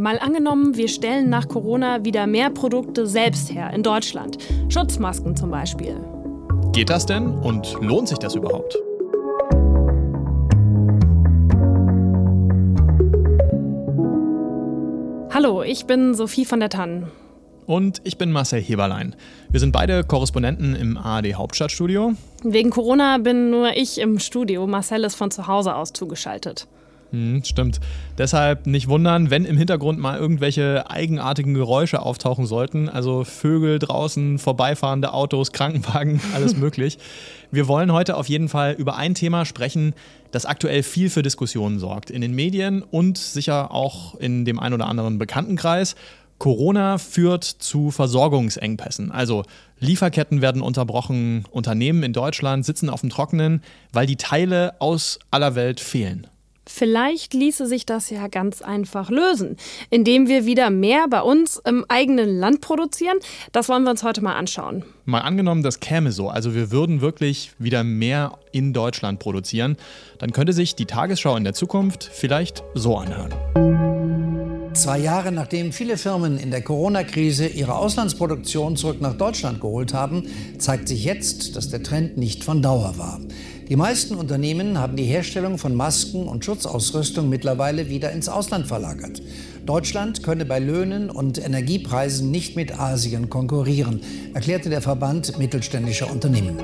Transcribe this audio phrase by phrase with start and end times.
[0.00, 4.38] Mal angenommen, wir stellen nach Corona wieder mehr Produkte selbst her in Deutschland.
[4.70, 5.94] Schutzmasken zum Beispiel.
[6.72, 8.78] Geht das denn und lohnt sich das überhaupt?
[15.34, 17.10] Hallo, ich bin Sophie von der Tann.
[17.66, 19.14] Und ich bin Marcel Heberlein.
[19.50, 22.14] Wir sind beide Korrespondenten im ARD Hauptstadtstudio.
[22.42, 24.66] Wegen Corona bin nur ich im Studio.
[24.66, 26.66] Marcel ist von zu Hause aus zugeschaltet.
[27.12, 27.80] Hm, stimmt.
[28.18, 32.88] Deshalb nicht wundern, wenn im Hintergrund mal irgendwelche eigenartigen Geräusche auftauchen sollten.
[32.88, 36.98] Also Vögel draußen, vorbeifahrende Autos, Krankenwagen, alles möglich.
[37.50, 39.94] Wir wollen heute auf jeden Fall über ein Thema sprechen,
[40.30, 42.10] das aktuell viel für Diskussionen sorgt.
[42.10, 45.96] In den Medien und sicher auch in dem ein oder anderen Bekanntenkreis.
[46.38, 49.10] Corona führt zu Versorgungsengpässen.
[49.10, 49.42] Also
[49.78, 55.54] Lieferketten werden unterbrochen, Unternehmen in Deutschland sitzen auf dem Trockenen, weil die Teile aus aller
[55.54, 56.28] Welt fehlen.
[56.66, 59.56] Vielleicht ließe sich das ja ganz einfach lösen,
[59.88, 63.18] indem wir wieder mehr bei uns im eigenen Land produzieren.
[63.52, 64.84] Das wollen wir uns heute mal anschauen.
[65.04, 69.76] Mal angenommen, das käme so, also wir würden wirklich wieder mehr in Deutschland produzieren,
[70.18, 73.34] dann könnte sich die Tagesschau in der Zukunft vielleicht so anhören.
[74.74, 80.28] Zwei Jahre nachdem viele Firmen in der Corona-Krise ihre Auslandsproduktion zurück nach Deutschland geholt haben,
[80.58, 83.20] zeigt sich jetzt, dass der Trend nicht von Dauer war.
[83.70, 89.22] Die meisten Unternehmen haben die Herstellung von Masken und Schutzausrüstung mittlerweile wieder ins Ausland verlagert.
[89.64, 94.00] Deutschland könne bei Löhnen und Energiepreisen nicht mit Asien konkurrieren,
[94.34, 96.58] erklärte der Verband mittelständischer Unternehmen.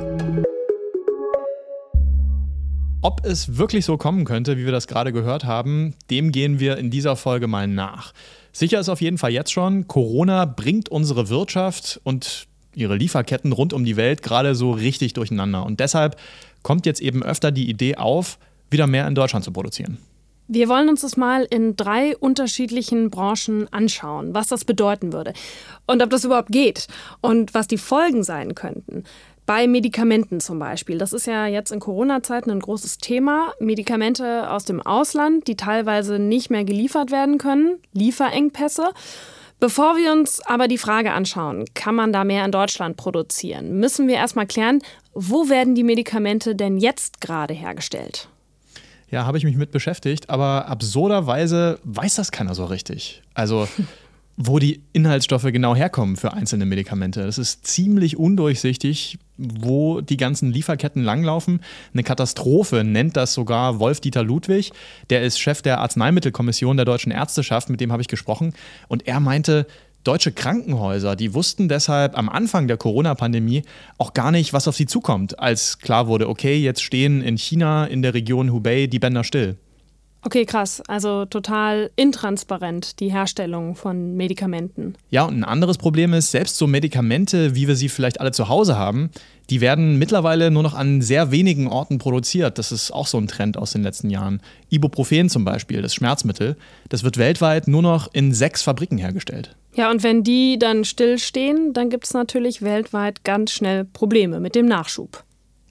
[3.02, 6.76] Ob es wirklich so kommen könnte, wie wir das gerade gehört haben, dem gehen wir
[6.76, 8.14] in dieser Folge mal nach.
[8.52, 13.72] Sicher ist auf jeden Fall jetzt schon, Corona bringt unsere Wirtschaft und ihre Lieferketten rund
[13.72, 15.64] um die Welt gerade so richtig durcheinander.
[15.64, 16.16] Und deshalb
[16.62, 18.38] kommt jetzt eben öfter die Idee auf,
[18.70, 19.98] wieder mehr in Deutschland zu produzieren.
[20.48, 25.32] Wir wollen uns das mal in drei unterschiedlichen Branchen anschauen, was das bedeuten würde
[25.86, 26.86] und ob das überhaupt geht
[27.20, 29.02] und was die Folgen sein könnten.
[29.44, 30.98] Bei Medikamenten zum Beispiel.
[30.98, 33.52] Das ist ja jetzt in Corona-Zeiten ein großes Thema.
[33.60, 38.90] Medikamente aus dem Ausland, die teilweise nicht mehr geliefert werden können, Lieferengpässe.
[39.58, 44.06] Bevor wir uns aber die Frage anschauen, kann man da mehr in Deutschland produzieren, müssen
[44.06, 44.82] wir erstmal klären,
[45.14, 48.28] wo werden die Medikamente denn jetzt gerade hergestellt?
[49.10, 53.22] Ja, habe ich mich mit beschäftigt, aber absurderweise weiß das keiner so richtig.
[53.32, 53.66] Also
[54.36, 57.24] wo die Inhaltsstoffe genau herkommen für einzelne Medikamente.
[57.24, 61.60] Das ist ziemlich undurchsichtig, wo die ganzen Lieferketten langlaufen.
[61.94, 64.72] Eine Katastrophe nennt das sogar Wolf-Dieter Ludwig.
[65.08, 68.52] Der ist Chef der Arzneimittelkommission der deutschen Ärzteschaft, mit dem habe ich gesprochen.
[68.88, 69.66] Und er meinte,
[70.04, 73.62] deutsche Krankenhäuser, die wussten deshalb am Anfang der Corona-Pandemie
[73.98, 77.86] auch gar nicht, was auf sie zukommt, als klar wurde, okay, jetzt stehen in China,
[77.86, 79.56] in der Region Hubei, die Bänder still.
[80.26, 80.82] Okay, krass.
[80.88, 84.96] Also total intransparent, die Herstellung von Medikamenten.
[85.08, 88.48] Ja, und ein anderes Problem ist, selbst so Medikamente, wie wir sie vielleicht alle zu
[88.48, 89.10] Hause haben,
[89.50, 92.58] die werden mittlerweile nur noch an sehr wenigen Orten produziert.
[92.58, 94.42] Das ist auch so ein Trend aus den letzten Jahren.
[94.68, 96.56] Ibuprofen zum Beispiel, das Schmerzmittel,
[96.88, 99.54] das wird weltweit nur noch in sechs Fabriken hergestellt.
[99.76, 104.56] Ja, und wenn die dann stillstehen, dann gibt es natürlich weltweit ganz schnell Probleme mit
[104.56, 105.22] dem Nachschub.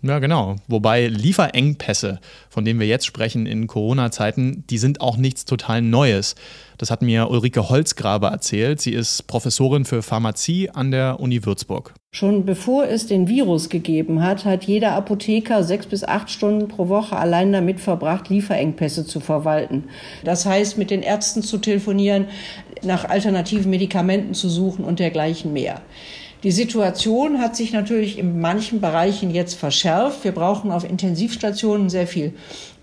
[0.05, 0.57] Ja, genau.
[0.67, 6.35] Wobei Lieferengpässe, von denen wir jetzt sprechen in Corona-Zeiten, die sind auch nichts total Neues.
[6.77, 8.81] Das hat mir Ulrike Holzgraber erzählt.
[8.81, 11.95] Sie ist Professorin für Pharmazie an der Uni Würzburg.
[12.11, 16.87] Schon bevor es den Virus gegeben hat, hat jeder Apotheker sechs bis acht Stunden pro
[16.87, 19.85] Woche allein damit verbracht, Lieferengpässe zu verwalten.
[20.23, 22.27] Das heißt, mit den Ärzten zu telefonieren,
[22.83, 25.81] nach alternativen Medikamenten zu suchen und dergleichen mehr.
[26.45, 30.23] Die Situation hat sich natürlich in manchen Bereichen jetzt verschärft.
[30.23, 32.33] Wir brauchen auf Intensivstationen sehr viel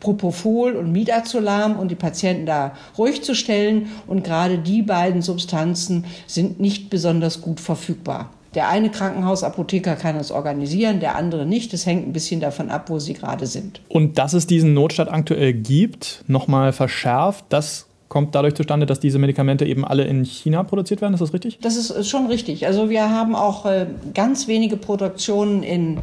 [0.00, 3.92] Propofol und Midazolam um die Patienten da ruhig zu stellen.
[4.08, 8.30] Und gerade die beiden Substanzen sind nicht besonders gut verfügbar.
[8.56, 11.72] Der eine Krankenhausapotheker kann es organisieren, der andere nicht.
[11.72, 13.80] Das hängt ein bisschen davon ab, wo sie gerade sind.
[13.88, 19.18] Und dass es diesen Notstand aktuell gibt, nochmal verschärft, das kommt dadurch zustande, dass diese
[19.18, 21.14] Medikamente eben alle in China produziert werden.
[21.14, 21.58] Ist das richtig?
[21.62, 22.66] Das ist schon richtig.
[22.66, 26.00] Also wir haben auch äh, ganz wenige Produktionen in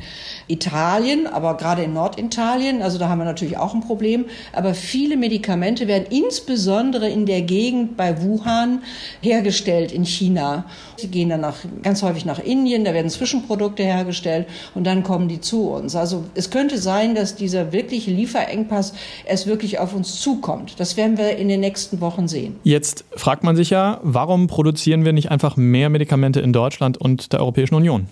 [0.47, 2.81] Italien, aber gerade in Norditalien.
[2.81, 4.25] Also da haben wir natürlich auch ein Problem.
[4.53, 8.81] Aber viele Medikamente werden insbesondere in der Gegend bei Wuhan
[9.21, 10.65] hergestellt in China.
[10.97, 11.45] Sie gehen dann
[11.83, 15.95] ganz häufig nach Indien, da werden Zwischenprodukte hergestellt und dann kommen die zu uns.
[15.95, 18.93] Also es könnte sein, dass dieser wirkliche Lieferengpass
[19.27, 20.79] erst wirklich auf uns zukommt.
[20.79, 22.55] Das werden wir in den nächsten Wochen sehen.
[22.63, 27.33] Jetzt fragt man sich ja, warum produzieren wir nicht einfach mehr Medikamente in Deutschland und
[27.33, 28.07] der Europäischen Union?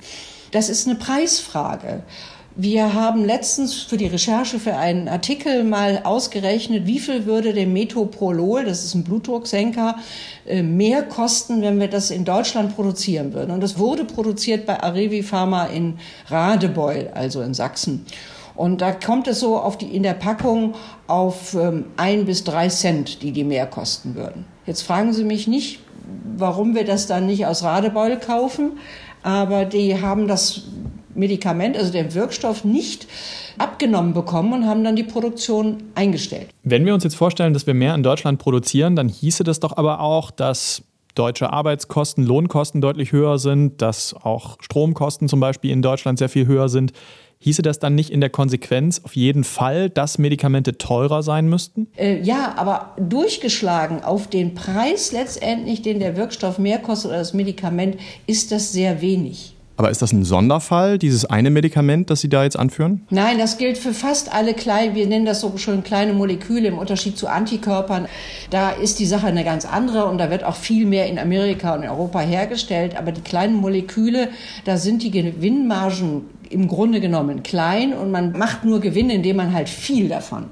[0.51, 2.03] Das ist eine Preisfrage.
[2.59, 7.71] Wir haben letztens für die Recherche für einen Artikel mal ausgerechnet, wie viel würde dem
[7.71, 9.97] Metoprolol, das ist ein Blutdrucksenker,
[10.47, 13.51] äh, mehr kosten, wenn wir das in Deutschland produzieren würden.
[13.51, 15.99] Und das wurde produziert bei Arevi Pharma in
[16.29, 18.07] Radebeul, also in Sachsen.
[18.57, 20.73] Und da kommt es so auf die, in der Packung
[21.05, 24.45] auf ähm, ein bis drei Cent, die die mehr kosten würden.
[24.65, 25.79] Jetzt fragen Sie mich nicht,
[26.35, 28.79] warum wir das dann nicht aus Radebeul kaufen,
[29.23, 30.63] aber die haben das
[31.13, 33.07] Medikament, also den Wirkstoff, nicht
[33.57, 36.49] abgenommen bekommen und haben dann die Produktion eingestellt.
[36.63, 39.75] Wenn wir uns jetzt vorstellen, dass wir mehr in Deutschland produzieren, dann hieße das doch
[39.77, 40.83] aber auch, dass
[41.15, 46.45] deutsche Arbeitskosten, Lohnkosten deutlich höher sind, dass auch Stromkosten zum Beispiel in Deutschland sehr viel
[46.45, 46.93] höher sind.
[47.39, 51.87] Hieße das dann nicht in der Konsequenz auf jeden Fall, dass Medikamente teurer sein müssten?
[51.95, 57.33] Äh, ja, aber durchgeschlagen auf den Preis letztendlich, den der Wirkstoff mehr kostet oder das
[57.33, 59.56] Medikament, ist das sehr wenig.
[59.77, 63.05] Aber ist das ein Sonderfall, dieses eine Medikament, das Sie da jetzt anführen?
[63.11, 66.79] Nein, das gilt für fast alle kleinen, wir nennen das so schön kleine Moleküle im
[66.79, 68.07] Unterschied zu Antikörpern.
[68.49, 71.75] Da ist die Sache eine ganz andere und da wird auch viel mehr in Amerika
[71.75, 72.97] und in Europa hergestellt.
[72.97, 74.29] Aber die kleinen Moleküle,
[74.65, 79.53] da sind die Gewinnmargen im Grunde genommen klein und man macht nur Gewinn, indem man
[79.53, 80.45] halt viel davon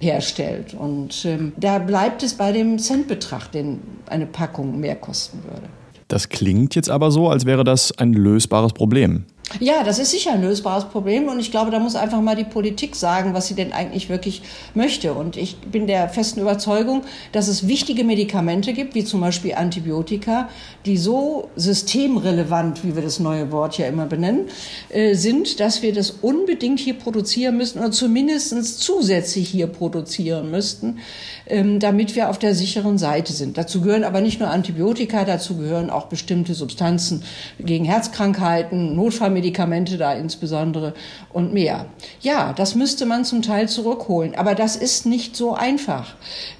[0.00, 0.72] herstellt.
[0.72, 5.68] Und ähm, da bleibt es bei dem Centbetrag, den eine Packung mehr kosten würde.
[6.10, 9.26] Das klingt jetzt aber so, als wäre das ein lösbares Problem.
[9.58, 12.44] Ja, das ist sicher ein lösbares Problem und ich glaube, da muss einfach mal die
[12.44, 14.42] Politik sagen, was sie denn eigentlich wirklich
[14.74, 15.12] möchte.
[15.12, 17.02] Und ich bin der festen Überzeugung,
[17.32, 20.48] dass es wichtige Medikamente gibt, wie zum Beispiel Antibiotika,
[20.86, 24.46] die so systemrelevant, wie wir das neue Wort ja immer benennen,
[24.88, 31.00] äh, sind, dass wir das unbedingt hier produzieren müssen oder zumindest zusätzlich hier produzieren müssten,
[31.48, 33.58] ähm, damit wir auf der sicheren Seite sind.
[33.58, 37.24] Dazu gehören aber nicht nur Antibiotika, dazu gehören auch bestimmte Substanzen
[37.58, 40.92] gegen Herzkrankheiten, Notfallmedikamente, Medikamente da insbesondere
[41.32, 41.86] und mehr.
[42.20, 46.14] Ja, das müsste man zum Teil zurückholen, aber das ist nicht so einfach.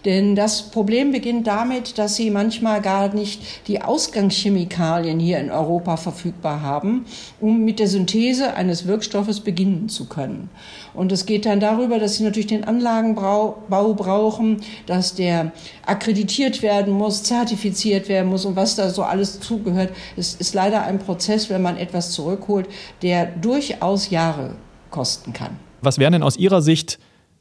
[0.06, 5.98] Denn das Problem beginnt damit, dass sie manchmal gar nicht die Ausgangschemikalien hier in Europa
[5.98, 7.04] verfügbar haben,
[7.38, 10.48] um mit der Synthese eines Wirkstoffes beginnen zu können.
[10.94, 15.52] Und es geht dann darüber, dass sie natürlich den Anlagenbau brauchen, dass der
[15.86, 19.90] akkreditiert werden muss, zertifiziert werden muss und was da so alles zugehört.
[20.16, 22.68] Es ist leider ein Prozess, wenn man etwas zurückholt,
[23.02, 24.56] der durchaus Jahre
[24.90, 25.56] kosten kann.
[25.82, 26.98] Was wären denn aus Ihrer Sicht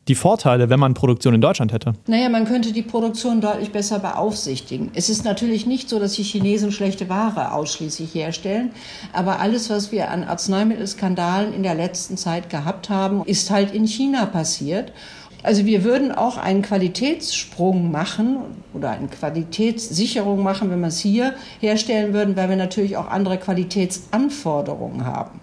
[0.07, 1.93] die Vorteile, wenn man Produktion in Deutschland hätte?
[2.07, 4.89] Naja, man könnte die Produktion deutlich besser beaufsichtigen.
[4.95, 8.71] Es ist natürlich nicht so, dass die Chinesen schlechte Ware ausschließlich herstellen,
[9.13, 13.85] aber alles, was wir an Arzneimittelskandalen in der letzten Zeit gehabt haben, ist halt in
[13.85, 14.91] China passiert.
[15.41, 18.37] Also wir würden auch einen Qualitätssprung machen
[18.73, 23.37] oder eine Qualitätssicherung machen, wenn wir es hier herstellen würden, weil wir natürlich auch andere
[23.37, 25.39] Qualitätsanforderungen haben.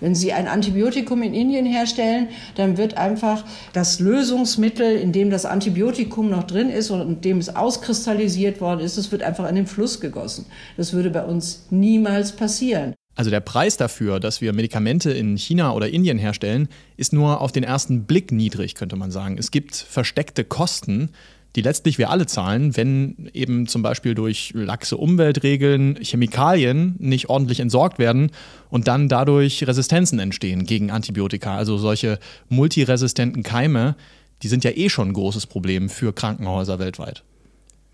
[0.00, 3.44] Wenn Sie ein Antibiotikum in Indien herstellen, dann wird einfach
[3.74, 8.80] das Lösungsmittel, in dem das Antibiotikum noch drin ist und in dem es auskristallisiert worden
[8.80, 10.46] ist, es wird einfach in den Fluss gegossen.
[10.76, 12.94] Das würde bei uns niemals passieren.
[13.20, 17.52] Also der Preis dafür, dass wir Medikamente in China oder Indien herstellen, ist nur auf
[17.52, 19.36] den ersten Blick niedrig, könnte man sagen.
[19.36, 21.10] Es gibt versteckte Kosten,
[21.54, 27.60] die letztlich wir alle zahlen, wenn eben zum Beispiel durch laxe Umweltregeln Chemikalien nicht ordentlich
[27.60, 28.30] entsorgt werden
[28.70, 31.58] und dann dadurch Resistenzen entstehen gegen Antibiotika.
[31.58, 32.18] Also solche
[32.48, 33.96] multiresistenten Keime,
[34.42, 37.22] die sind ja eh schon ein großes Problem für Krankenhäuser weltweit.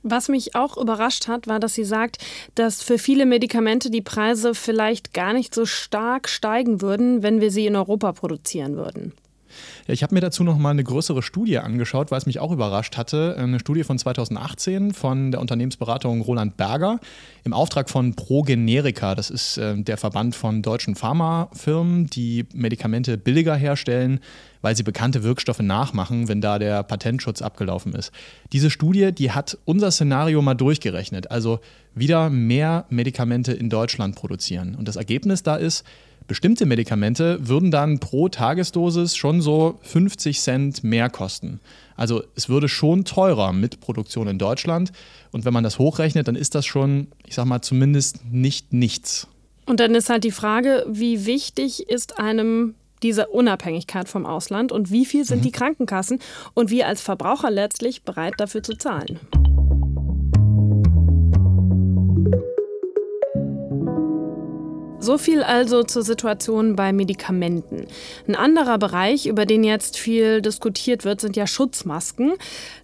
[0.08, 2.18] Was mich auch überrascht hat, war, dass sie sagt,
[2.54, 7.50] dass für viele Medikamente die Preise vielleicht gar nicht so stark steigen würden, wenn wir
[7.50, 9.12] sie in Europa produzieren würden.
[9.86, 12.96] Ich habe mir dazu noch mal eine größere Studie angeschaut, weil es mich auch überrascht
[12.96, 13.36] hatte.
[13.38, 17.00] Eine Studie von 2018 von der Unternehmensberatung Roland Berger
[17.44, 19.14] im Auftrag von ProGenerica.
[19.14, 24.20] Das ist äh, der Verband von deutschen Pharmafirmen, die Medikamente billiger herstellen,
[24.62, 28.10] weil sie bekannte Wirkstoffe nachmachen, wenn da der Patentschutz abgelaufen ist.
[28.52, 31.30] Diese Studie, die hat unser Szenario mal durchgerechnet.
[31.30, 31.60] Also
[31.94, 34.74] wieder mehr Medikamente in Deutschland produzieren.
[34.74, 35.84] Und das Ergebnis da ist,
[36.26, 41.60] Bestimmte Medikamente würden dann pro Tagesdosis schon so 50 Cent mehr kosten.
[41.94, 44.90] Also es würde schon teurer mit Produktion in Deutschland.
[45.30, 49.28] Und wenn man das hochrechnet, dann ist das schon, ich sag mal, zumindest nicht nichts.
[49.66, 54.90] Und dann ist halt die Frage, wie wichtig ist einem diese Unabhängigkeit vom Ausland und
[54.90, 55.42] wie viel sind mhm.
[55.42, 56.18] die Krankenkassen
[56.54, 59.20] und wir als Verbraucher letztlich bereit dafür zu zahlen?
[65.06, 67.86] So viel also zur Situation bei Medikamenten.
[68.26, 72.32] Ein anderer Bereich, über den jetzt viel diskutiert wird, sind ja Schutzmasken.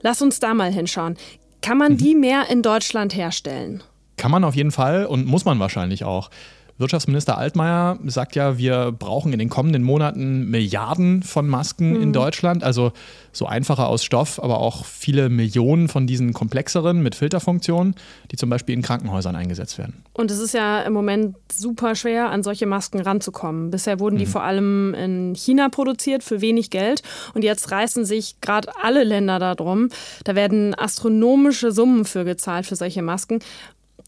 [0.03, 1.17] Lass uns da mal hinschauen.
[1.63, 1.97] Kann man mhm.
[1.97, 3.83] die mehr in Deutschland herstellen?
[4.19, 6.31] Kann man auf jeden Fall und muss man wahrscheinlich auch.
[6.79, 12.03] Wirtschaftsminister Altmaier sagt ja, wir brauchen in den kommenden Monaten Milliarden von Masken mhm.
[12.03, 12.65] in Deutschland.
[12.65, 12.93] Also
[13.33, 17.95] so einfacher aus Stoff, aber auch viele Millionen von diesen komplexeren mit Filterfunktionen,
[18.31, 20.03] die zum Beispiel in Krankenhäusern eingesetzt werden.
[20.13, 23.71] Und es ist ja im Moment super schwer, an solche Masken ranzukommen.
[23.71, 24.31] Bisher wurden die mhm.
[24.31, 27.03] vor allem in China produziert für wenig Geld.
[27.35, 29.89] Und jetzt reißen sich gerade alle Länder darum.
[30.25, 33.41] Da werden astronomische Summen für gezahlt für solche Masken.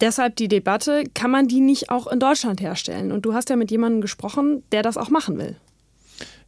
[0.01, 3.13] Deshalb die Debatte, kann man die nicht auch in Deutschland herstellen?
[3.13, 5.57] Und du hast ja mit jemandem gesprochen, der das auch machen will.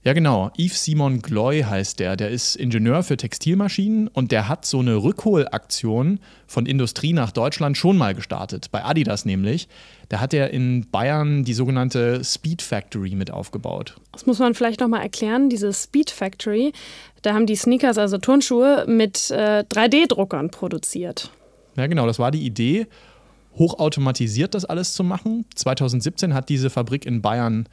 [0.07, 0.53] Ja, genau.
[0.57, 2.15] Yves Simon Gloy heißt der.
[2.15, 7.77] Der ist Ingenieur für Textilmaschinen und der hat so eine Rückholaktion von Industrie nach Deutschland
[7.77, 8.71] schon mal gestartet.
[8.71, 9.67] Bei Adidas nämlich.
[10.09, 13.97] Da hat er in Bayern die sogenannte Speed Factory mit aufgebaut.
[14.13, 15.49] Das muss man vielleicht nochmal erklären.
[15.49, 16.73] Diese Speed Factory,
[17.23, 21.33] da haben die Sneakers, also Turnschuhe, mit äh, 3D-Druckern produziert.
[21.77, 22.07] Ja, genau.
[22.07, 22.87] Das war die Idee
[23.57, 25.45] hochautomatisiert das alles zu machen.
[25.55, 27.69] 2017 hat diese Fabrik in Bayern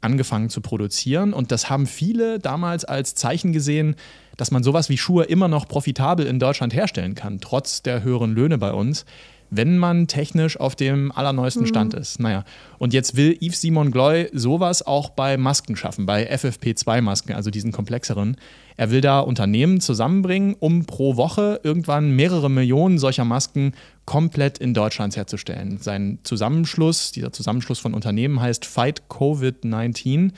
[0.00, 3.96] angefangen zu produzieren und das haben viele damals als Zeichen gesehen,
[4.36, 8.34] dass man sowas wie Schuhe immer noch profitabel in Deutschland herstellen kann, trotz der höheren
[8.34, 9.04] Löhne bei uns
[9.50, 11.68] wenn man technisch auf dem allerneuesten mhm.
[11.68, 12.20] Stand ist.
[12.20, 12.44] Naja,
[12.78, 17.72] und jetzt will Yves Simon Gloy sowas auch bei Masken schaffen, bei FFP2-Masken, also diesen
[17.72, 18.36] komplexeren.
[18.76, 23.72] Er will da Unternehmen zusammenbringen, um pro Woche irgendwann mehrere Millionen solcher Masken
[24.04, 25.78] komplett in Deutschland herzustellen.
[25.78, 30.32] Sein Zusammenschluss, dieser Zusammenschluss von Unternehmen heißt Fight COVID-19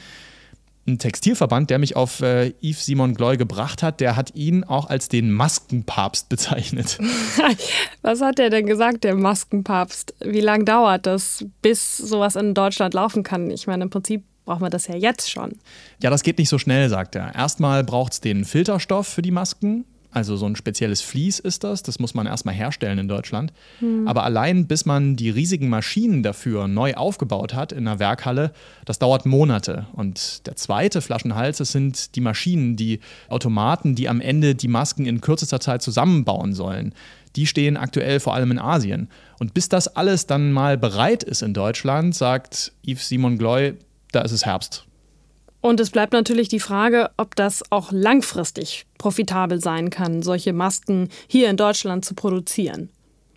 [0.89, 4.89] ein Textilverband, der mich auf äh, Yves Simon Gloy gebracht hat, der hat ihn auch
[4.89, 6.99] als den Maskenpapst bezeichnet.
[8.03, 10.15] Was hat er denn gesagt, der Maskenpapst?
[10.21, 13.51] Wie lange dauert das, bis sowas in Deutschland laufen kann?
[13.51, 15.57] Ich meine, im Prinzip brauchen wir das ja jetzt schon.
[16.03, 17.35] Ja, das geht nicht so schnell, sagt er.
[17.35, 19.85] Erstmal braucht es den Filterstoff für die Masken.
[20.11, 21.83] Also so ein spezielles Vlies ist das.
[21.83, 23.53] Das muss man erstmal herstellen in Deutschland.
[23.81, 24.09] Hm.
[24.09, 28.53] Aber allein bis man die riesigen Maschinen dafür neu aufgebaut hat in einer Werkhalle,
[28.87, 29.87] das dauert Monate.
[29.93, 35.05] Und der zweite Flaschenhals, das sind die Maschinen, die Automaten, die am Ende die Masken
[35.05, 36.95] in kürzester Zeit zusammenbauen sollen.
[37.37, 39.11] Die stehen aktuell vor allem in Asien.
[39.39, 43.75] Und bis das alles dann mal bereit ist in Deutschland, sagt Yves Simon Gloy,
[44.13, 44.87] da ist es Herbst.
[45.61, 51.09] Und es bleibt natürlich die Frage, ob das auch langfristig profitabel sein kann, solche Masken
[51.27, 52.91] hier in Deutschland zu produzieren.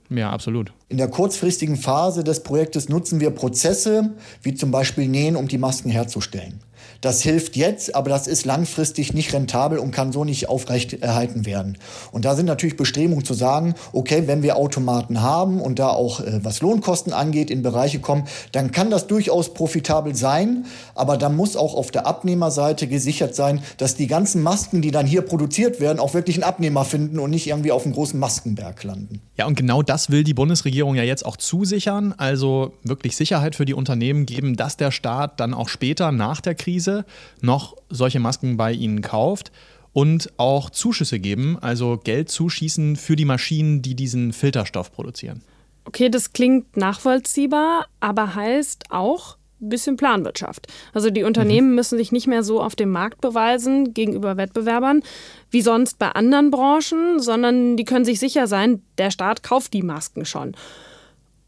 [0.09, 0.71] Ja, absolut.
[0.89, 4.11] In der kurzfristigen Phase des Projektes nutzen wir Prozesse
[4.43, 6.59] wie zum Beispiel Nähen, um die Masken herzustellen.
[7.01, 11.79] Das hilft jetzt, aber das ist langfristig nicht rentabel und kann so nicht aufrechterhalten werden.
[12.11, 16.19] Und da sind natürlich Bestrebungen zu sagen, okay, wenn wir Automaten haben und da auch
[16.19, 21.35] äh, was Lohnkosten angeht, in Bereiche kommen, dann kann das durchaus profitabel sein, aber dann
[21.35, 25.79] muss auch auf der Abnehmerseite gesichert sein, dass die ganzen Masken, die dann hier produziert
[25.79, 29.21] werden, auch wirklich einen Abnehmer finden und nicht irgendwie auf einem großen Maskenberg landen.
[29.37, 33.65] Ja, und genau das will die Bundesregierung ja jetzt auch zusichern, also wirklich Sicherheit für
[33.65, 37.05] die Unternehmen geben, dass der Staat dann auch später nach der Krise Krise
[37.41, 39.51] noch solche Masken bei ihnen kauft
[39.93, 45.41] und auch Zuschüsse geben, also Geld zuschießen für die Maschinen, die diesen Filterstoff produzieren.
[45.85, 50.67] Okay, das klingt nachvollziehbar, aber heißt auch ein bisschen Planwirtschaft.
[50.93, 51.75] Also die Unternehmen mhm.
[51.75, 55.03] müssen sich nicht mehr so auf dem Markt beweisen gegenüber Wettbewerbern
[55.49, 59.83] wie sonst bei anderen Branchen, sondern die können sich sicher sein, der Staat kauft die
[59.83, 60.55] Masken schon.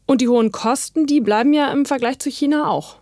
[0.06, 2.96] Und die hohen Kosten, die bleiben ja im Vergleich zu China auch.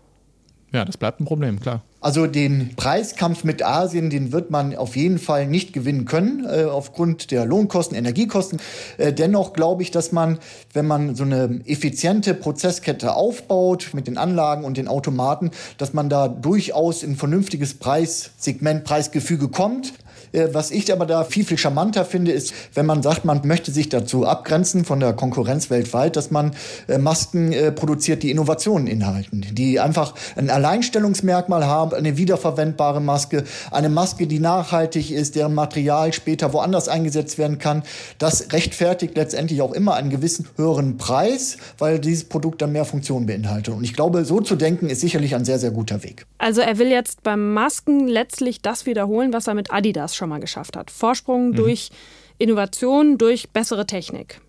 [0.72, 1.82] Ja, das bleibt ein Problem, klar.
[2.02, 6.64] Also den Preiskampf mit Asien, den wird man auf jeden Fall nicht gewinnen können, äh,
[6.64, 8.60] aufgrund der Lohnkosten, Energiekosten.
[8.98, 10.40] Äh, dennoch glaube ich, dass man,
[10.72, 16.08] wenn man so eine effiziente Prozesskette aufbaut mit den Anlagen und den Automaten, dass man
[16.08, 19.92] da durchaus in vernünftiges Preissegment, Preisgefüge kommt.
[20.32, 23.70] Äh, was ich aber da viel, viel charmanter finde, ist, wenn man sagt, man möchte
[23.72, 26.52] sich dazu abgrenzen von der Konkurrenz weltweit, dass man
[26.88, 33.44] äh, Masken äh, produziert, die Innovationen inhalten, die einfach ein Alleinstellungsmerkmal haben, eine wiederverwendbare Maske,
[33.70, 37.82] eine Maske, die nachhaltig ist, deren Material später woanders eingesetzt werden kann.
[38.18, 43.26] Das rechtfertigt letztendlich auch immer einen gewissen höheren Preis, weil dieses Produkt dann mehr Funktionen
[43.26, 43.74] beinhaltet.
[43.74, 46.26] Und ich glaube, so zu denken, ist sicherlich ein sehr, sehr guter Weg.
[46.38, 50.40] Also er will jetzt beim Masken letztlich das wiederholen, was er mit Adidas schon mal
[50.40, 50.90] geschafft hat.
[50.90, 51.54] Vorsprung mhm.
[51.54, 51.90] durch
[52.38, 54.40] Innovation, durch bessere Technik.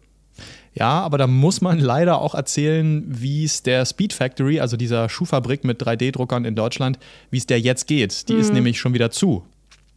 [0.74, 5.08] Ja, aber da muss man leider auch erzählen, wie es der Speed Factory, also dieser
[5.08, 6.98] Schuhfabrik mit 3D-Druckern in Deutschland,
[7.30, 8.28] wie es der jetzt geht.
[8.30, 8.40] Die mhm.
[8.40, 9.46] ist nämlich schon wieder zu.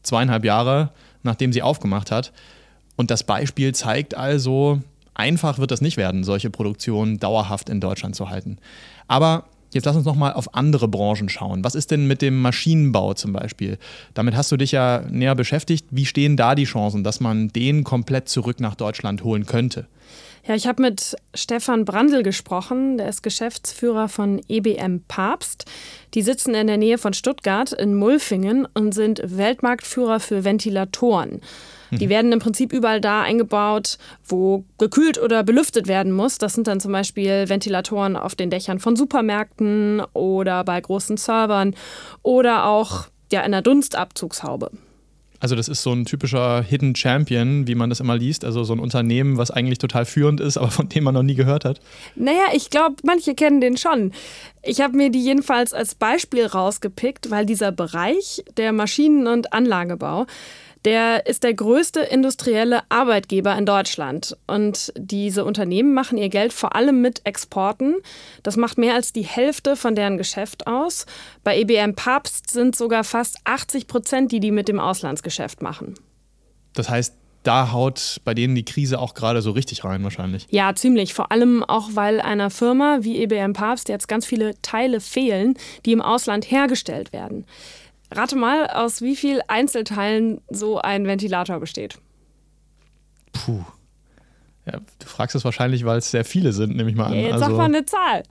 [0.03, 0.93] Zweieinhalb Jahre,
[1.23, 2.33] nachdem sie aufgemacht hat.
[2.97, 4.81] Und das Beispiel zeigt also,
[5.15, 8.59] einfach wird das nicht werden, solche Produktionen dauerhaft in Deutschland zu halten.
[9.09, 9.45] Aber
[9.77, 11.63] Jetzt lass uns nochmal auf andere Branchen schauen.
[11.63, 13.77] Was ist denn mit dem Maschinenbau zum Beispiel?
[14.15, 15.87] Damit hast du dich ja näher beschäftigt.
[15.91, 19.87] Wie stehen da die Chancen, dass man den komplett zurück nach Deutschland holen könnte?
[20.47, 25.67] Ja, ich habe mit Stefan Brandl gesprochen, der ist Geschäftsführer von EBM Papst.
[26.15, 31.43] Die sitzen in der Nähe von Stuttgart in Mulfingen und sind Weltmarktführer für Ventilatoren.
[31.91, 32.11] Die mhm.
[32.11, 36.39] werden im Prinzip überall da eingebaut, wo gekühlt oder belüftet werden muss.
[36.39, 41.75] Das sind dann zum Beispiel Ventilatoren auf den Dächern von Supermärkten oder bei großen Servern
[42.23, 44.71] oder auch ja, in einer Dunstabzugshaube.
[45.39, 48.45] Also das ist so ein typischer Hidden Champion, wie man das immer liest.
[48.45, 51.35] Also so ein Unternehmen, was eigentlich total führend ist, aber von dem man noch nie
[51.35, 51.81] gehört hat.
[52.15, 54.13] Naja, ich glaube, manche kennen den schon.
[54.63, 60.27] Ich habe mir die jedenfalls als Beispiel rausgepickt, weil dieser Bereich, der Maschinen- und Anlagebau,
[60.87, 64.37] der ist der größte industrielle Arbeitgeber in Deutschland.
[64.47, 67.97] Und diese Unternehmen machen ihr Geld vor allem mit Exporten.
[68.45, 71.05] Das macht mehr als die Hälfte von deren Geschäft aus.
[71.43, 75.95] Bei EBM Papst sind sogar fast 80 Prozent, die die mit dem Auslandsgeschäft machen.
[76.75, 80.47] Das heißt, da haut bei denen die Krise auch gerade so richtig rein wahrscheinlich.
[80.51, 81.15] Ja, ziemlich.
[81.15, 85.93] Vor allem auch, weil einer Firma wie EBM Papst jetzt ganz viele Teile fehlen, die
[85.93, 87.45] im Ausland hergestellt werden.
[88.11, 91.99] Rate mal, aus wie vielen Einzelteilen so ein Ventilator besteht.
[93.33, 93.65] Puh.
[94.65, 97.15] Ja, du fragst es wahrscheinlich, weil es sehr viele sind, nehme ich mal an.
[97.15, 98.23] Ja, jetzt also, sag mal eine Zahl.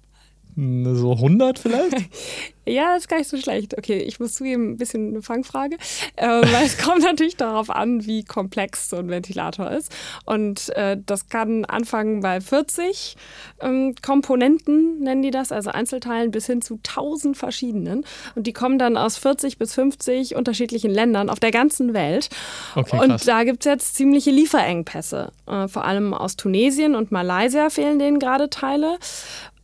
[0.57, 1.97] So 100 vielleicht?
[2.65, 3.77] ja, das ist gar nicht so schlecht.
[3.77, 5.75] Okay, ich muss zugeben, ein bisschen eine Fangfrage,
[6.15, 9.93] äh, weil es kommt natürlich darauf an, wie komplex so ein Ventilator ist.
[10.23, 13.17] Und äh, das kann anfangen bei 40
[13.59, 18.05] ähm, Komponenten, nennen die das, also Einzelteilen, bis hin zu 1000 verschiedenen.
[18.35, 22.29] Und die kommen dann aus 40 bis 50 unterschiedlichen Ländern auf der ganzen Welt.
[22.75, 25.33] Okay, und da gibt es jetzt ziemliche Lieferengpässe.
[25.47, 28.97] Äh, vor allem aus Tunesien und Malaysia fehlen denen gerade Teile.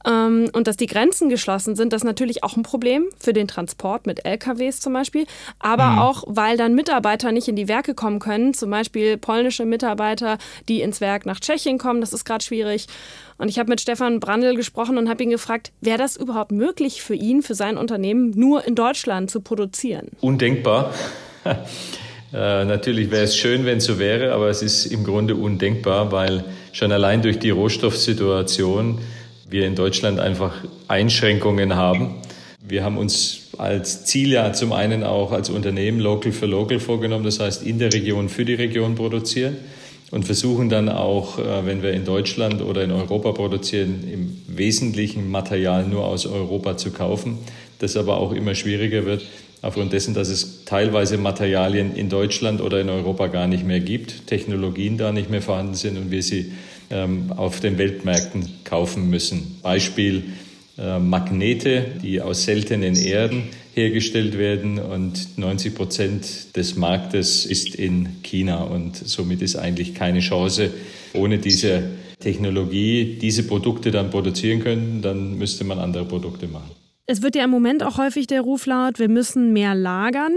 [0.06, 3.48] Ähm, und dass die Grenzen geschlossen sind, das ist natürlich auch ein Problem für den
[3.48, 5.26] Transport mit LKWs zum Beispiel,
[5.60, 6.00] aber mhm.
[6.00, 10.82] auch, weil dann Mitarbeiter nicht in die Werke kommen können, zum Beispiel polnische Mitarbeiter, die
[10.82, 12.88] ins Werk nach Tschechien kommen, das ist gerade schwierig.
[13.38, 17.02] Und ich habe mit Stefan Brandl gesprochen und habe ihn gefragt, wäre das überhaupt möglich
[17.02, 20.10] für ihn, für sein Unternehmen, nur in Deutschland zu produzieren?
[20.22, 20.94] Undenkbar.
[22.34, 26.14] Äh, natürlich wäre es schön, wenn es so wäre, aber es ist im Grunde undenkbar,
[26.14, 29.00] weil schon allein durch die Rohstoffsituation
[29.52, 30.56] wir in Deutschland einfach
[30.88, 32.16] Einschränkungen haben.
[32.66, 37.26] Wir haben uns als Ziel ja zum einen auch als Unternehmen Local für Local vorgenommen,
[37.26, 39.58] das heißt in der Region für die Region produzieren
[40.10, 45.30] und versuchen dann auch, äh, wenn wir in Deutschland oder in Europa produzieren, im Wesentlichen
[45.30, 47.38] Material nur aus Europa zu kaufen.
[47.80, 49.24] Das aber auch immer schwieriger wird,
[49.62, 54.28] aufgrund dessen, dass es teilweise Materialien in Deutschland oder in Europa gar nicht mehr gibt,
[54.28, 56.52] Technologien da nicht mehr vorhanden sind und wir sie
[56.92, 59.60] ähm, auf den Weltmärkten kaufen müssen.
[59.62, 60.24] Beispiel
[60.78, 68.22] äh, Magnete, die aus seltenen Erden hergestellt werden und 90 Prozent des Marktes ist in
[68.22, 70.72] China und somit ist eigentlich keine Chance,
[71.14, 71.84] ohne diese
[72.20, 76.81] Technologie diese Produkte dann produzieren können, dann müsste man andere Produkte machen.
[77.12, 80.32] Es wird ja im Moment auch häufig der Ruf laut, wir müssen mehr lagern.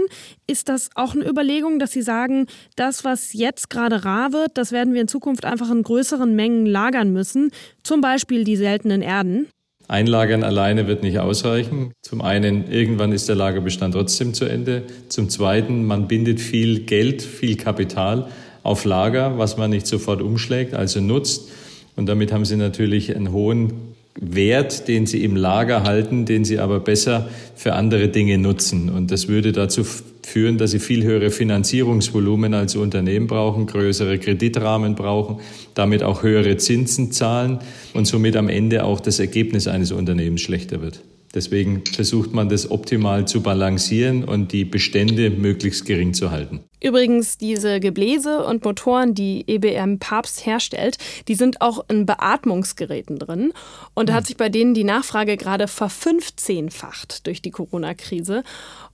[0.45, 4.73] Ist das auch eine Überlegung, dass Sie sagen, das, was jetzt gerade rar wird, das
[4.73, 7.51] werden wir in Zukunft einfach in größeren Mengen lagern müssen,
[7.83, 9.47] zum Beispiel die seltenen Erden?
[9.87, 11.93] Einlagern alleine wird nicht ausreichen.
[12.01, 14.83] Zum einen, irgendwann ist der Lagerbestand trotzdem zu Ende.
[15.07, 18.27] Zum zweiten, man bindet viel Geld, viel Kapital
[18.63, 21.49] auf Lager, was man nicht sofort umschlägt, also nutzt.
[21.95, 26.59] Und damit haben Sie natürlich einen hohen Wert, den sie im Lager halten, den sie
[26.59, 28.89] aber besser für andere Dinge nutzen.
[28.89, 29.83] Und das würde dazu
[30.25, 35.39] führen, dass sie viel höhere Finanzierungsvolumen als Unternehmen brauchen, größere Kreditrahmen brauchen,
[35.73, 37.59] damit auch höhere Zinsen zahlen
[37.93, 41.01] und somit am Ende auch das Ergebnis eines Unternehmens schlechter wird.
[41.35, 46.61] Deswegen versucht man das optimal zu balancieren und die Bestände möglichst gering zu halten.
[46.81, 53.53] Übrigens, diese Gebläse und Motoren, die EBM Papst herstellt, die sind auch in Beatmungsgeräten drin.
[53.93, 54.27] Und da hat hm.
[54.27, 58.43] sich bei denen die Nachfrage gerade verfünfzehnfacht durch die Corona-Krise.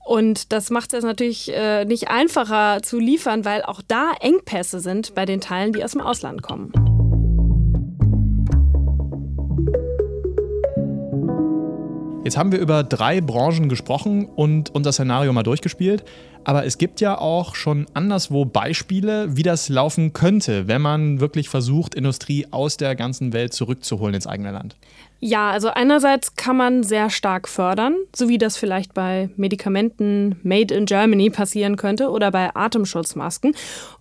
[0.04, 5.14] Und das macht es natürlich äh, nicht einfacher zu liefern, weil auch da Engpässe sind
[5.14, 6.91] bei den Teilen, die aus dem Ausland kommen.
[12.24, 16.04] Jetzt haben wir über drei Branchen gesprochen und unser Szenario mal durchgespielt.
[16.44, 21.50] Aber es gibt ja auch schon anderswo Beispiele, wie das laufen könnte, wenn man wirklich
[21.50, 24.76] versucht, Industrie aus der ganzen Welt zurückzuholen ins eigene Land.
[25.20, 30.74] Ja, also einerseits kann man sehr stark fördern, so wie das vielleicht bei Medikamenten Made
[30.74, 33.56] in Germany passieren könnte oder bei Atemschutzmasken.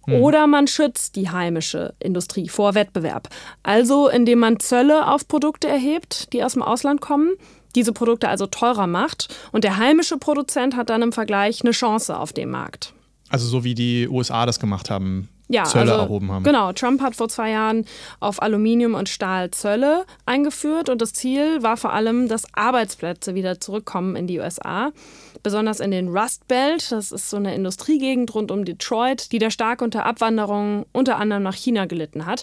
[0.07, 0.15] Hm.
[0.15, 3.29] Oder man schützt die heimische Industrie vor Wettbewerb.
[3.63, 7.33] Also indem man Zölle auf Produkte erhebt, die aus dem Ausland kommen
[7.75, 12.19] diese Produkte also teurer macht und der heimische Produzent hat dann im Vergleich eine Chance
[12.19, 12.93] auf dem Markt.
[13.29, 16.45] Also so wie die USA das gemacht haben ja, Zölle also, erhoben haben.
[16.45, 17.85] Genau, Trump hat vor zwei Jahren
[18.21, 23.61] auf Aluminium und Stahl Zölle eingeführt und das Ziel war vor allem, dass Arbeitsplätze wieder
[23.61, 24.93] zurückkommen in die USA
[25.42, 26.90] besonders in den Rust Belt.
[26.92, 31.42] Das ist so eine Industriegegend rund um Detroit, die da stark unter Abwanderung unter anderem
[31.42, 32.42] nach China gelitten hat.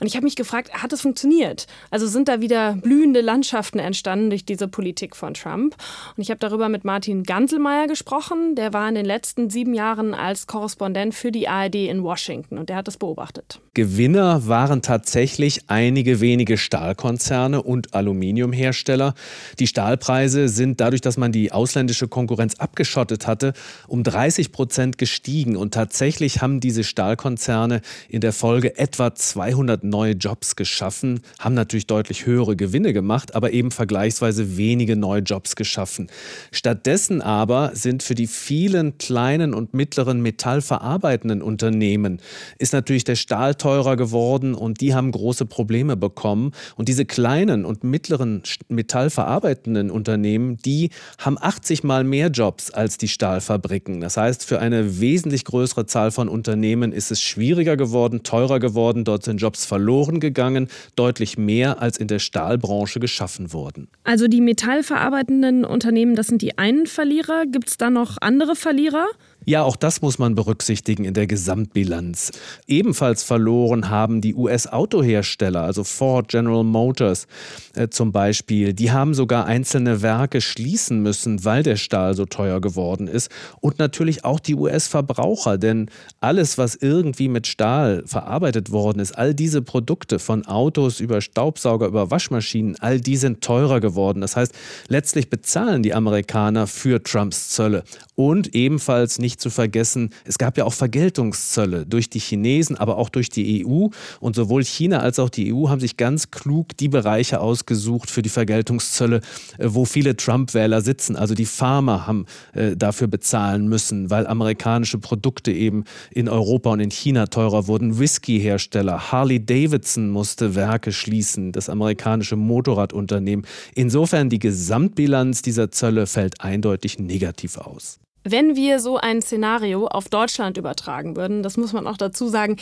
[0.00, 1.66] Und ich habe mich gefragt, hat es funktioniert?
[1.90, 5.76] Also sind da wieder blühende Landschaften entstanden durch diese Politik von Trump?
[6.16, 8.54] Und ich habe darüber mit Martin Ganselmeier gesprochen.
[8.54, 12.68] Der war in den letzten sieben Jahren als Korrespondent für die ARD in Washington und
[12.68, 13.60] der hat das beobachtet.
[13.74, 19.14] Gewinner waren tatsächlich einige wenige Stahlkonzerne und Aluminiumhersteller.
[19.58, 23.52] Die Stahlpreise sind dadurch, dass man die ausländische Konkurrenz Konkurrenz abgeschottet hatte,
[23.88, 25.56] um 30 Prozent gestiegen.
[25.56, 31.88] Und tatsächlich haben diese Stahlkonzerne in der Folge etwa 200 neue Jobs geschaffen, haben natürlich
[31.88, 36.08] deutlich höhere Gewinne gemacht, aber eben vergleichsweise wenige neue Jobs geschaffen.
[36.52, 42.20] Stattdessen aber sind für die vielen kleinen und mittleren metallverarbeitenden Unternehmen
[42.58, 46.52] ist natürlich der Stahl teurer geworden und die haben große Probleme bekommen.
[46.76, 52.98] Und diese kleinen und mittleren metallverarbeitenden Unternehmen, die haben 80 mal mehr mehr Jobs als
[52.98, 54.00] die Stahlfabriken.
[54.00, 59.04] Das heißt, für eine wesentlich größere Zahl von Unternehmen ist es schwieriger geworden, teurer geworden.
[59.04, 63.88] Dort sind Jobs verloren gegangen, deutlich mehr als in der Stahlbranche geschaffen wurden.
[64.04, 67.44] Also die metallverarbeitenden Unternehmen, das sind die einen Verlierer.
[67.46, 69.06] Gibt es da noch andere Verlierer?
[69.44, 72.32] Ja, auch das muss man berücksichtigen in der Gesamtbilanz.
[72.66, 77.26] Ebenfalls verloren haben die US-Autohersteller, also Ford, General Motors
[77.74, 78.74] äh, zum Beispiel.
[78.74, 83.30] Die haben sogar einzelne Werke schließen müssen, weil der Stahl so teuer geworden ist.
[83.60, 85.88] Und natürlich auch die US-Verbraucher, denn
[86.20, 91.86] alles, was irgendwie mit Stahl verarbeitet worden ist, all diese Produkte von Autos über Staubsauger,
[91.86, 94.20] über Waschmaschinen, all die sind teurer geworden.
[94.20, 94.52] Das heißt,
[94.88, 97.84] letztlich bezahlen die Amerikaner für Trumps Zölle.
[98.14, 102.96] Und ebenfalls nicht nicht zu vergessen, es gab ja auch Vergeltungszölle durch die Chinesen, aber
[102.96, 103.88] auch durch die EU.
[104.20, 108.22] Und sowohl China als auch die EU haben sich ganz klug die Bereiche ausgesucht für
[108.22, 109.20] die Vergeltungszölle,
[109.58, 111.14] äh, wo viele Trump-Wähler sitzen.
[111.14, 116.80] Also die Farmer haben äh, dafür bezahlen müssen, weil amerikanische Produkte eben in Europa und
[116.80, 117.98] in China teurer wurden.
[117.98, 123.44] Whisky-Hersteller, Harley Davidson musste Werke schließen, das amerikanische Motorradunternehmen.
[123.74, 128.00] Insofern die Gesamtbilanz dieser Zölle fällt eindeutig negativ aus.
[128.30, 132.56] Wenn wir so ein Szenario auf Deutschland übertragen würden, das muss man auch dazu sagen,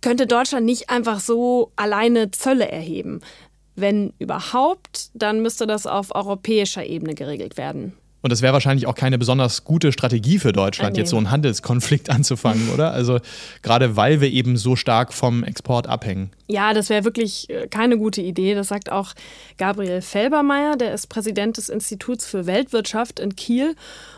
[0.00, 3.20] könnte Deutschland nicht einfach so alleine Zölle erheben.
[3.76, 7.94] Wenn überhaupt, dann müsste das auf europäischer Ebene geregelt werden.
[8.24, 11.00] Und das wäre wahrscheinlich auch keine besonders gute Strategie für Deutschland, ah, nee.
[11.00, 12.90] jetzt so einen Handelskonflikt anzufangen, oder?
[12.92, 13.18] Also
[13.60, 16.30] gerade weil wir eben so stark vom Export abhängen.
[16.46, 18.54] Ja, das wäre wirklich äh, keine gute Idee.
[18.54, 19.12] Das sagt auch
[19.58, 23.76] Gabriel Felbermeier, der ist Präsident des Instituts für Weltwirtschaft in Kiel.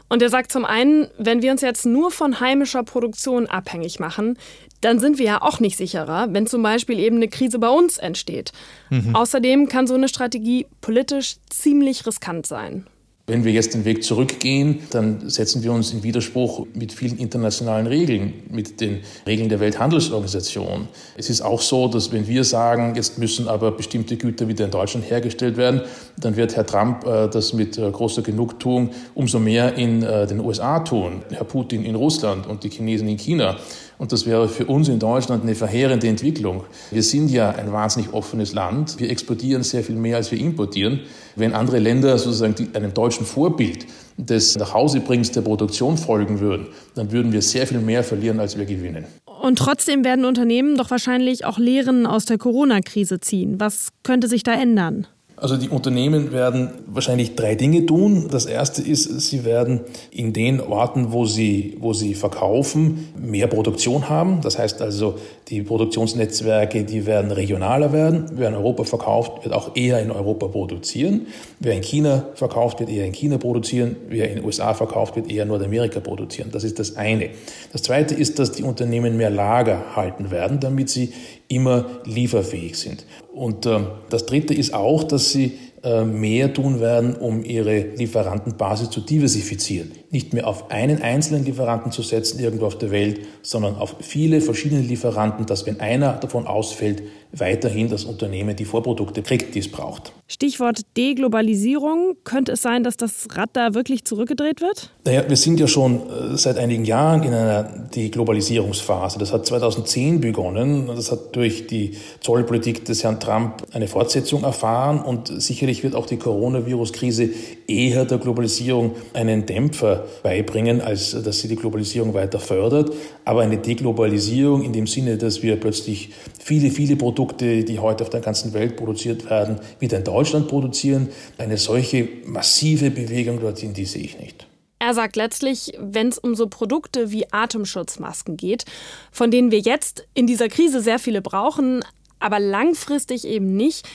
[0.08, 4.38] Und er sagt zum einen, wenn wir uns jetzt nur von heimischer Produktion abhängig machen,
[4.82, 7.98] dann sind wir ja auch nicht sicherer, wenn zum Beispiel eben eine Krise bei uns
[7.98, 8.52] entsteht.
[8.88, 9.16] Mhm.
[9.16, 12.86] Außerdem kann so eine Strategie politisch ziemlich riskant sein.
[13.28, 17.88] Wenn wir jetzt den Weg zurückgehen, dann setzen wir uns in Widerspruch mit vielen internationalen
[17.88, 20.86] Regeln, mit den Regeln der Welthandelsorganisation.
[21.16, 24.70] Es ist auch so, dass wenn wir sagen, jetzt müssen aber bestimmte Güter wieder in
[24.70, 25.80] Deutschland hergestellt werden,
[26.16, 30.38] dann wird Herr Trump äh, das mit äh, großer Genugtuung umso mehr in äh, den
[30.38, 33.56] USA tun, Herr Putin in Russland und die Chinesen in China.
[33.98, 36.64] Und das wäre für uns in Deutschland eine verheerende Entwicklung.
[36.90, 38.98] Wir sind ja ein wahnsinnig offenes Land.
[38.98, 41.00] Wir exportieren sehr viel mehr, als wir importieren.
[41.34, 43.86] Wenn andere Länder sozusagen einem deutschen Vorbild
[44.18, 48.66] des Nachhausebrings der Produktion folgen würden, dann würden wir sehr viel mehr verlieren, als wir
[48.66, 49.06] gewinnen.
[49.42, 53.60] Und trotzdem werden Unternehmen doch wahrscheinlich auch Lehren aus der Corona-Krise ziehen.
[53.60, 55.06] Was könnte sich da ändern?
[55.38, 58.28] Also die Unternehmen werden wahrscheinlich drei Dinge tun.
[58.30, 64.08] Das erste ist, sie werden in den Orten, wo sie, wo sie verkaufen, mehr Produktion
[64.08, 64.40] haben.
[64.40, 65.16] Das heißt also,
[65.48, 68.30] die Produktionsnetzwerke, die werden regionaler werden.
[68.32, 71.26] Wer in Europa verkauft, wird auch eher in Europa produzieren.
[71.60, 73.96] Wer in China verkauft, wird eher in China produzieren.
[74.08, 76.48] Wer in den USA verkauft, wird eher in Nordamerika produzieren.
[76.50, 77.28] Das ist das eine.
[77.72, 81.12] Das zweite ist, dass die Unternehmen mehr Lager halten werden, damit sie
[81.48, 83.04] immer lieferfähig sind.
[83.36, 88.88] Und äh, das Dritte ist auch, dass sie äh, mehr tun werden, um ihre Lieferantenbasis
[88.88, 89.92] zu diversifizieren.
[90.10, 94.40] Nicht mehr auf einen einzelnen Lieferanten zu setzen irgendwo auf der Welt, sondern auf viele
[94.40, 99.70] verschiedene Lieferanten, dass wenn einer davon ausfällt, weiterhin das Unternehmen die Vorprodukte kriegt, die es
[99.70, 100.12] braucht.
[100.28, 102.16] Stichwort Deglobalisierung.
[102.24, 104.90] Könnte es sein, dass das Rad da wirklich zurückgedreht wird?
[105.04, 109.18] Naja, wir sind ja schon äh, seit einigen Jahren in einer Deglobalisierungsphase.
[109.18, 110.88] Das hat 2010 begonnen.
[110.88, 116.06] Das hat durch die Zollpolitik des Herrn Trump eine Fortsetzung erfahren und sicherlich wird auch
[116.06, 117.30] die Coronavirus-Krise
[117.68, 122.92] eher der Globalisierung einen Dämpfer beibringen, als dass sie die Globalisierung weiter fördert.
[123.24, 128.10] Aber eine Deglobalisierung in dem Sinne, dass wir plötzlich viele, viele Produkte, die heute auf
[128.10, 131.08] der ganzen Welt produziert werden, wieder in Deutschland produzieren.
[131.38, 134.46] Eine solche massive Bewegung dorthin, die sehe ich nicht.
[134.78, 138.64] Er sagt letztlich, wenn es um so Produkte wie Atemschutzmasken geht,
[139.10, 141.82] von denen wir jetzt in dieser Krise sehr viele brauchen,
[142.20, 143.88] aber langfristig eben nicht,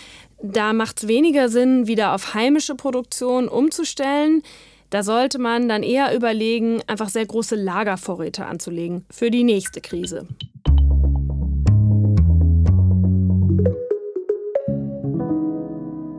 [0.44, 4.44] da macht es weniger Sinn, wieder auf heimische Produktion umzustellen.
[4.92, 10.28] Da sollte man dann eher überlegen, einfach sehr große Lagervorräte anzulegen für die nächste Krise.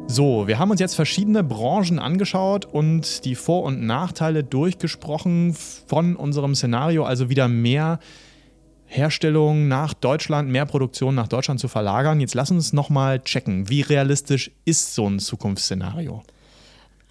[0.07, 5.55] So, wir haben uns jetzt verschiedene Branchen angeschaut und die Vor- und Nachteile durchgesprochen
[5.87, 7.99] von unserem Szenario, also wieder mehr
[8.87, 12.21] Herstellung nach Deutschland, mehr Produktion nach Deutschland zu verlagern.
[12.21, 16.23] Jetzt lass uns nochmal checken, wie realistisch ist so ein Zukunftsszenario?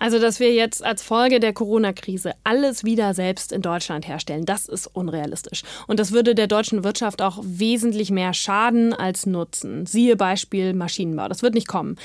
[0.01, 4.65] Also, dass wir jetzt als Folge der Corona-Krise alles wieder selbst in Deutschland herstellen, das
[4.65, 5.63] ist unrealistisch.
[5.87, 9.85] Und das würde der deutschen Wirtschaft auch wesentlich mehr schaden als nutzen.
[9.85, 11.27] Siehe Beispiel Maschinenbau.
[11.27, 11.97] Das wird nicht kommen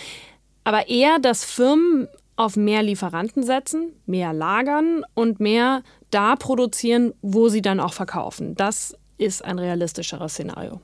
[0.67, 7.49] aber eher, dass Firmen auf mehr Lieferanten setzen, mehr lagern und mehr da produzieren, wo
[7.49, 8.57] sie dann auch verkaufen.
[8.57, 10.81] Das ist ein realistischeres Szenario.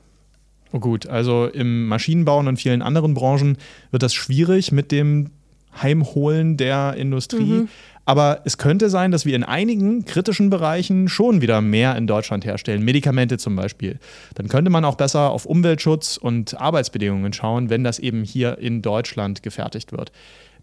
[0.71, 3.57] Oh gut, also im Maschinenbau und in vielen anderen Branchen
[3.91, 5.31] wird das schwierig mit dem
[5.81, 7.43] Heimholen der Industrie.
[7.43, 7.69] Mhm.
[8.05, 12.43] Aber es könnte sein, dass wir in einigen kritischen Bereichen schon wieder mehr in Deutschland
[12.43, 13.97] herstellen, Medikamente zum Beispiel.
[14.35, 18.81] Dann könnte man auch besser auf Umweltschutz und Arbeitsbedingungen schauen, wenn das eben hier in
[18.81, 20.11] Deutschland gefertigt wird.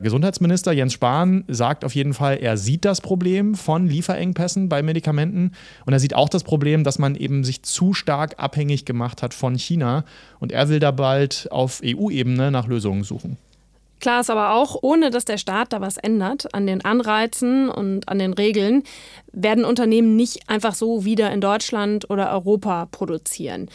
[0.00, 5.52] Gesundheitsminister Jens Spahn sagt auf jeden Fall, er sieht das Problem von Lieferengpässen bei Medikamenten
[5.84, 9.34] und er sieht auch das Problem, dass man eben sich zu stark abhängig gemacht hat
[9.34, 10.04] von China
[10.38, 13.36] und er will da bald auf EU-Ebene nach Lösungen suchen.
[14.00, 18.08] Klar ist aber auch, ohne dass der Staat da was ändert an den Anreizen und
[18.08, 18.82] an den Regeln,
[19.32, 23.68] werden Unternehmen nicht einfach so wieder in Deutschland oder Europa produzieren,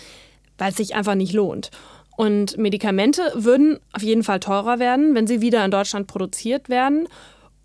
[0.57, 1.69] weil es sich einfach nicht lohnt.
[2.17, 7.07] Und Medikamente würden auf jeden Fall teurer werden, wenn sie wieder in Deutschland produziert werden.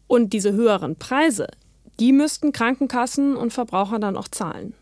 [0.07, 1.47] Und diese höheren Preise,
[2.01, 4.75] die müssten Krankenkassen und Verbraucher dann auch zahlen.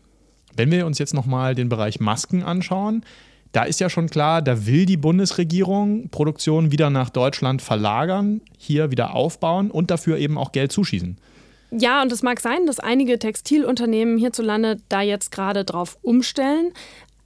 [0.55, 3.05] Wenn wir uns jetzt nochmal den Bereich Masken anschauen,
[3.51, 8.91] da ist ja schon klar, da will die Bundesregierung Produktion wieder nach Deutschland verlagern, hier
[8.91, 11.17] wieder aufbauen und dafür eben auch Geld zuschießen.
[11.71, 16.71] Ja, und es mag sein, dass einige Textilunternehmen hierzulande da jetzt gerade drauf umstellen.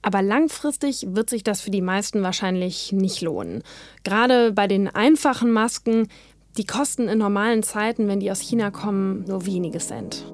[0.02, 3.64] Aber langfristig wird sich das für die meisten wahrscheinlich nicht lohnen.
[4.04, 6.10] Gerade bei den einfachen Masken,
[6.58, 10.26] die kosten in normalen Zeiten, wenn die aus China kommen, nur wenige Cent.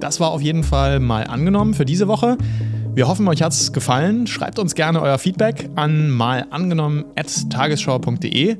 [0.00, 2.38] Das war auf jeden Fall mal angenommen für diese Woche.
[2.92, 4.26] Wir hoffen, euch hat es gefallen.
[4.26, 8.56] Schreibt uns gerne euer Feedback an malangenommen.tagesschau.de.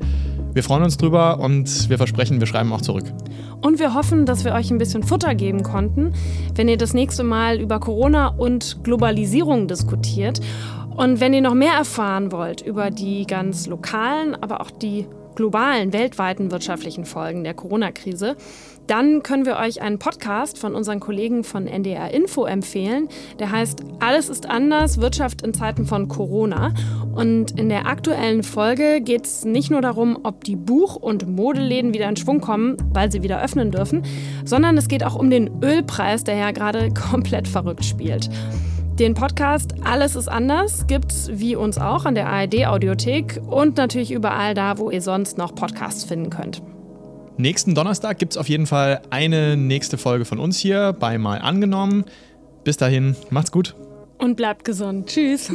[0.52, 3.06] Wir freuen uns drüber und wir versprechen, wir schreiben auch zurück.
[3.60, 6.12] Und wir hoffen, dass wir euch ein bisschen Futter geben konnten,
[6.54, 10.38] wenn ihr das nächste Mal über Corona und Globalisierung diskutiert.
[10.96, 15.92] Und wenn ihr noch mehr erfahren wollt über die ganz lokalen, aber auch die globalen,
[15.92, 18.36] weltweiten wirtschaftlichen Folgen der Corona-Krise,
[18.86, 23.08] dann können wir euch einen Podcast von unseren Kollegen von NDR Info empfehlen.
[23.38, 26.72] Der heißt Alles ist anders, Wirtschaft in Zeiten von Corona.
[27.14, 31.94] Und in der aktuellen Folge geht es nicht nur darum, ob die Buch- und Modeläden
[31.94, 34.02] wieder in Schwung kommen, weil sie wieder öffnen dürfen,
[34.44, 38.28] sondern es geht auch um den Ölpreis, der ja gerade komplett verrückt spielt.
[38.98, 44.12] Den Podcast Alles ist anders gibt's wie uns auch an der ARD Audiothek und natürlich
[44.12, 46.60] überall da, wo ihr sonst noch Podcasts finden könnt.
[47.40, 51.38] Nächsten Donnerstag gibt es auf jeden Fall eine nächste Folge von uns hier bei Mal
[51.38, 52.04] angenommen.
[52.64, 53.74] Bis dahin, macht's gut.
[54.18, 55.08] Und bleibt gesund.
[55.08, 55.50] Tschüss.